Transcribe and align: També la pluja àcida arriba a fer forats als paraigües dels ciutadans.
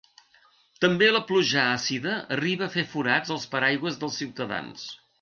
També 0.85 1.09
la 1.11 1.21
pluja 1.33 1.67
àcida 1.75 2.15
arriba 2.39 2.67
a 2.69 2.73
fer 2.79 2.89
forats 2.97 3.37
als 3.39 3.49
paraigües 3.55 4.05
dels 4.05 4.23
ciutadans. 4.25 4.93